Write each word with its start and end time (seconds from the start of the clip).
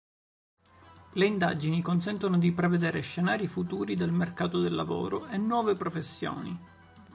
Le 1.13 1.25
indagini 1.27 1.79
consentono 1.83 2.39
di 2.39 2.51
prevedere 2.53 3.01
scenari 3.01 3.45
futuri 3.45 3.93
del 3.93 4.11
mercato 4.11 4.59
del 4.59 4.73
lavoro 4.73 5.27
e 5.27 5.37
nuove 5.37 5.75
professioni. 5.75 6.59